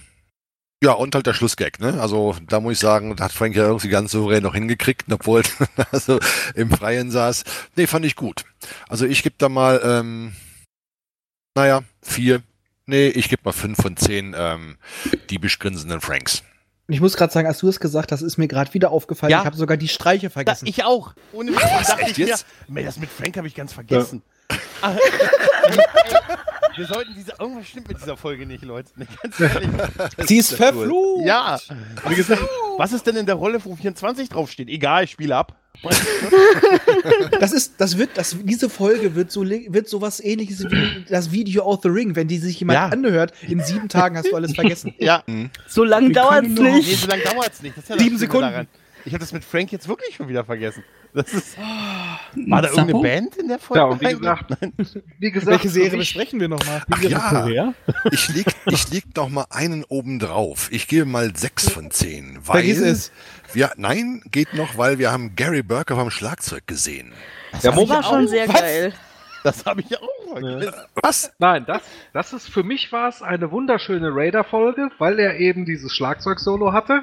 [0.82, 2.00] ja, und halt der Schlussgag, ne?
[2.00, 5.42] Also da muss ich sagen, hat Frank ja irgendwie ganz souverän noch hingekriegt, obwohl
[5.92, 6.18] also
[6.56, 7.44] im Freien saß.
[7.76, 8.44] Nee, fand ich gut.
[8.88, 10.32] Also ich gebe da mal, ähm,
[11.54, 12.42] naja, vier.
[12.86, 14.76] Nee, ich gebe mal fünf von zehn ähm,
[15.30, 16.42] diebisch grinsenden Franks.
[16.88, 19.30] Und ich muss gerade sagen, als du es gesagt hast, ist mir gerade wieder aufgefallen,
[19.30, 19.40] Ja.
[19.40, 20.66] ich habe sogar die Streiche das, vergessen.
[20.66, 21.14] ich auch.
[21.32, 22.44] Ohne da dachte ich mir, jetzt?
[22.68, 24.22] "Mensch, das mit Frank habe ich ganz vergessen.
[24.82, 24.94] Ah,
[25.68, 25.78] Ey,
[26.76, 28.90] Wir sollten diese, irgendwas stimmt mit dieser Folge nicht, Leute.
[28.96, 29.68] Ne, ganz ehrlich.
[30.26, 31.26] Sie ist verflucht.
[31.26, 31.58] Ja.
[32.08, 32.42] Wie gesagt,
[32.78, 34.68] was ist denn in der Rolle, wo 24 draufsteht?
[34.68, 35.56] Egal, ich spiele ab.
[37.40, 41.64] Das ist, das wird, das, diese Folge wird so, wird sowas ähnliches wie das Video
[41.64, 42.14] of the Ring.
[42.14, 42.86] Wenn die sich jemand Ja.
[42.88, 44.94] anhört, in sieben Tagen hast du alles vergessen.
[44.98, 45.24] Ja.
[45.66, 47.00] So lange dauert's noch- Nee, nicht.
[47.00, 47.76] so lange dauert es nicht.
[47.76, 48.50] Das ist ja Sieben Sekunden.
[48.50, 48.68] Daran.
[49.04, 50.84] Ich habe das mit Frank jetzt wirklich schon wieder vergessen.
[51.14, 53.02] Das ist, war da irgendeine?
[53.02, 53.80] Band in der Folge?
[53.80, 54.56] ja, und wie gesagt,
[55.18, 56.82] wie gesagt, Welche Serie besprechen wir nochmal?
[56.90, 57.74] Ach ja,
[58.10, 60.68] ich leg, ich leg noch mal einen oben drauf.
[60.72, 62.38] Ich gebe mal sechs von zehn.
[62.46, 63.12] Weil Vergiss es.
[63.52, 67.12] Wir, nein, geht noch, weil wir haben Gary Burke vom Schlagzeug gesehen.
[67.62, 68.60] Ja, Das war schon sehr Was?
[68.60, 68.94] geil.
[69.44, 70.72] Das habe ich auch vergessen.
[70.94, 71.32] Was?
[71.38, 71.82] Nein, das,
[72.14, 77.02] das ist für mich war es eine wunderschöne Raider-Folge, weil er eben dieses Schlagzeug-Solo hatte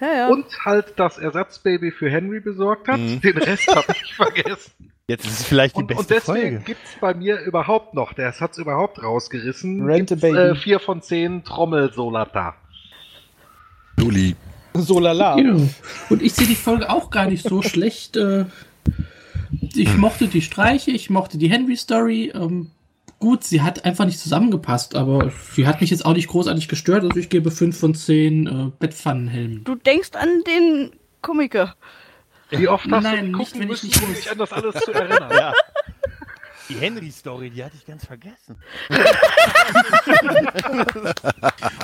[0.00, 0.28] Ja, ja.
[0.28, 3.00] und halt das Ersatzbaby für Henry besorgt hat.
[3.00, 3.20] Mhm.
[3.20, 4.72] Den Rest habe ich vergessen.
[5.08, 6.64] Jetzt ist es vielleicht die Und, beste und deswegen Folge.
[6.64, 10.38] gibt's bei mir überhaupt noch, der hat es überhaupt rausgerissen, Rent a gibt's, Baby.
[10.38, 12.54] äh, vier von zehn Trommelsolata.
[13.98, 14.36] Juli.
[14.74, 15.38] So lala.
[15.38, 15.56] Ja.
[16.10, 18.16] Und ich sehe die Folge auch gar nicht so schlecht.
[18.16, 18.44] Äh,
[19.74, 22.32] ich mochte die Streiche, ich mochte die Henry-Story.
[22.34, 22.70] Ähm,
[23.18, 27.04] gut, sie hat einfach nicht zusammengepasst, aber sie hat mich jetzt auch nicht großartig gestört.
[27.04, 29.64] Also ich gebe 5 von 10 äh, Bettpfannenhelmen.
[29.64, 31.74] Du denkst an den Komiker.
[32.50, 34.52] Wie oft hast Nein, du nicht, gucken wenn ich müssen, nicht um dich an das
[34.52, 35.30] alles zu erinnern?
[35.30, 35.52] Ja.
[36.68, 38.56] Die Henry-Story, die hatte ich ganz vergessen.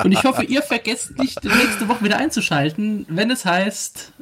[0.04, 4.12] Und ich hoffe, ihr vergesst nicht, nächste Woche wieder einzuschalten, wenn es heißt.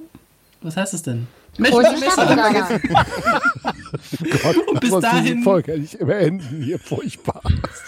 [0.60, 1.26] Was heißt es denn?
[4.42, 7.42] Gott, Und bis dahin- Folge nicht beenden hier, furchtbar.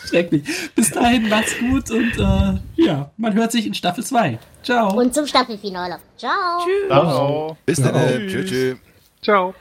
[0.06, 0.42] Schrecklich.
[0.74, 4.38] Bis dahin macht's gut und äh, ja, man hört sich in Staffel 2.
[4.62, 4.98] Ciao.
[4.98, 5.98] Und zum Staffelfinale.
[6.18, 6.60] Ciao.
[6.88, 7.56] Ciao.
[7.64, 7.94] Bis dann.
[8.28, 8.48] Tschüss.
[8.50, 8.76] tschüss.
[9.22, 9.54] Ciao.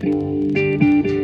[0.00, 1.18] Tschüss.